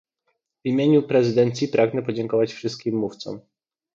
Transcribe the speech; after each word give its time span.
W 0.63 0.65
imieniu 0.65 1.03
prezydencji 1.03 1.67
pragnę 1.67 2.01
podziękować 2.01 2.53
wszystkim 2.53 2.95
mówcom 2.95 3.41